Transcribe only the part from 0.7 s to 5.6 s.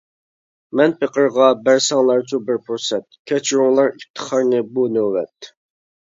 مەن پېقىرغا بەرسەڭلارچۇ بىر پۇرسەت، كەچۈرۈڭلار ئىپتىخارنى بۇ نۆۋەت.